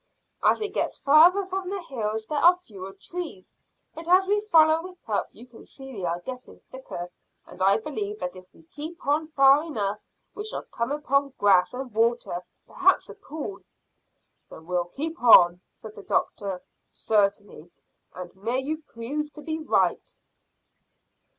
[0.41, 3.55] "As it gets farther from the hills there are fewer trees,
[3.93, 7.11] but as we follow it up you can see they are getting thicker,
[7.45, 9.99] and I believe that if we keep on far enough
[10.33, 13.59] we shall come upon grass and water, perhaps a pool."
[14.49, 17.69] "Then we'll keep on," said the doctor, "certainly;
[18.15, 20.15] and may you prove to be right."